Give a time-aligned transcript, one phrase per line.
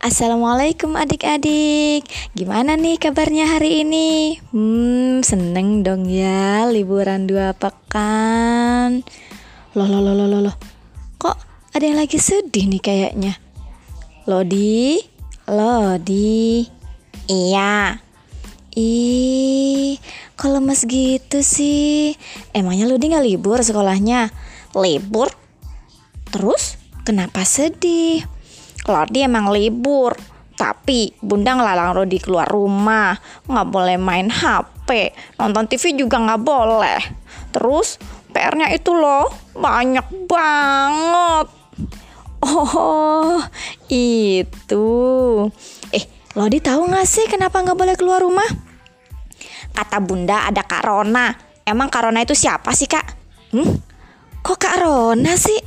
[0.00, 4.40] Assalamualaikum adik-adik Gimana nih kabarnya hari ini?
[4.48, 9.04] Hmm, seneng dong ya liburan dua pekan
[9.76, 10.56] Loh, loh, loh, loh, loh
[11.20, 11.36] Kok
[11.76, 13.36] ada yang lagi sedih nih kayaknya?
[14.24, 15.04] Lodi?
[15.52, 16.64] Lodi?
[17.28, 18.00] Iya
[18.72, 20.00] Ih,
[20.32, 22.16] kok lemes gitu sih?
[22.56, 24.32] Emangnya Lodi gak libur sekolahnya?
[24.72, 25.28] Libur?
[26.32, 28.39] Terus kenapa sedih?
[28.88, 30.14] Lodi emang libur.
[30.56, 33.16] Tapi bunda ngelarang Rodi keluar rumah.
[33.48, 37.00] Nggak boleh main HP nonton TV juga nggak boleh.
[37.50, 37.96] Terus
[38.30, 41.46] PR-nya itu loh banyak banget.
[42.40, 43.40] Oh
[43.88, 44.88] itu.
[45.92, 46.04] Eh
[46.36, 48.46] Lodi tahu nggak sih kenapa nggak boleh keluar rumah?
[49.72, 51.32] Kata bunda ada Kak Rona.
[51.64, 53.06] Emang Kak Rona itu siapa sih kak?
[53.54, 53.90] Hmm?
[54.40, 55.59] kok Kak Rona sih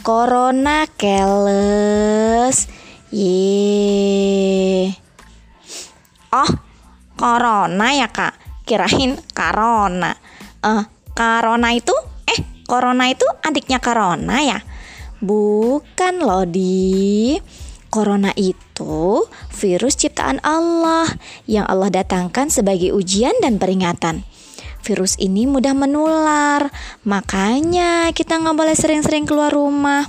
[0.00, 2.72] Corona keles.
[3.12, 4.88] Ye.
[6.32, 6.50] Oh,
[7.20, 8.64] corona ya, Kak.
[8.64, 10.16] Kirain corona.
[10.64, 11.92] Eh, uh, corona itu
[12.24, 14.64] eh corona itu adiknya corona ya?
[15.20, 17.36] Bukan loh, Di.
[17.90, 21.10] Corona itu virus ciptaan Allah
[21.44, 24.22] yang Allah datangkan sebagai ujian dan peringatan
[24.80, 26.68] virus ini mudah menular.
[27.04, 30.04] Makanya kita nggak boleh sering-sering keluar rumah.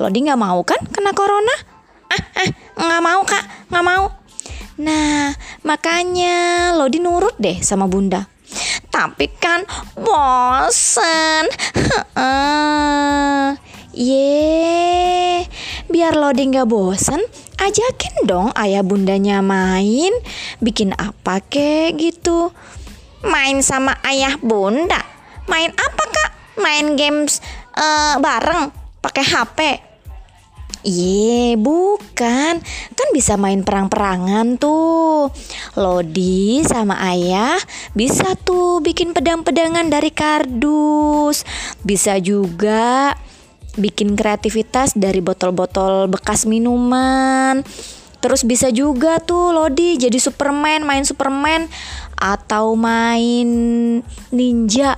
[0.00, 1.56] Lodi nggak mau kan kena corona?
[2.12, 4.04] Ah, ah, nggak mau kak, nggak mau.
[4.82, 8.26] Nah, makanya Lodi nurut deh sama bunda.
[8.92, 9.64] Tapi kan
[9.96, 11.48] bosen.
[13.92, 15.44] Ye,
[15.92, 17.20] biar Lodi nggak bosen,
[17.60, 20.16] ajakin dong ayah bundanya main,
[20.64, 22.56] bikin apa kek gitu.
[23.22, 24.98] Main sama ayah bunda?
[25.46, 26.30] Main apa kak?
[26.58, 27.38] Main games
[27.78, 29.58] uh, bareng pakai HP?
[30.82, 32.58] Iya, bukan.
[32.98, 35.30] Kan bisa main perang-perangan tuh.
[35.78, 37.54] Lodi sama ayah
[37.94, 41.46] bisa tuh bikin pedang-pedangan dari kardus.
[41.86, 43.14] Bisa juga
[43.78, 47.62] bikin kreativitas dari botol-botol bekas minuman.
[48.22, 51.66] Terus bisa juga tuh Lodi jadi Superman, main Superman
[52.14, 53.48] atau main
[54.30, 54.94] ninja.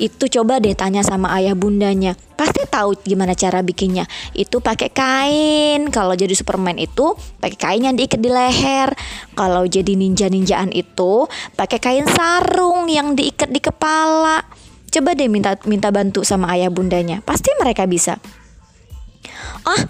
[0.00, 2.16] Itu coba deh tanya sama ayah bundanya.
[2.32, 4.08] Pasti tahu gimana cara bikinnya.
[4.32, 5.92] Itu pakai kain.
[5.92, 7.12] Kalau jadi Superman itu
[7.44, 8.88] pakai kain yang diikat di leher.
[9.36, 14.40] Kalau jadi ninja-ninjaan itu pakai kain sarung yang diikat di kepala.
[14.88, 17.20] Coba deh minta minta bantu sama ayah bundanya.
[17.20, 18.16] Pasti mereka bisa.
[19.62, 19.80] Oh,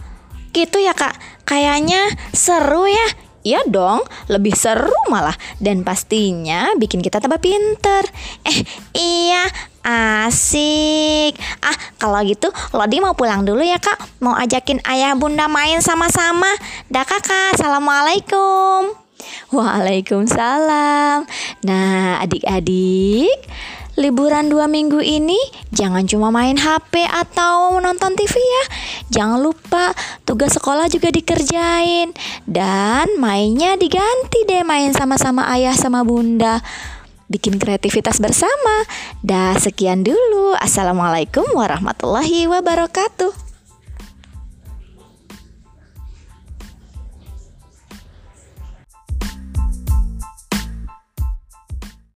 [0.53, 3.09] gitu ya kak Kayaknya seru ya.
[3.45, 4.01] Iya dong,
[4.33, 5.37] lebih seru malah.
[5.61, 8.09] Dan pastinya bikin kita tambah pinter.
[8.41, 8.65] Eh
[8.97, 9.45] iya
[9.85, 11.37] asik.
[11.61, 14.01] Ah kalau gitu Lodi mau pulang dulu ya kak.
[14.25, 16.49] Mau ajakin ayah bunda main sama-sama.
[16.89, 18.97] Dah kakak, Assalamualaikum.
[19.53, 21.29] Waalaikumsalam.
[21.69, 23.37] Nah adik-adik
[23.97, 25.37] liburan dua minggu ini
[25.69, 28.65] jangan cuma main HP atau nonton TV ya.
[29.21, 29.93] Jangan lupa
[30.25, 32.17] tugas sekolah juga dikerjain
[32.49, 36.65] dan mainnya diganti deh main sama-sama ayah sama bunda.
[37.29, 38.85] Bikin kreativitas bersama.
[39.25, 40.53] Dah sekian dulu.
[40.61, 43.42] Assalamualaikum warahmatullahi wabarakatuh.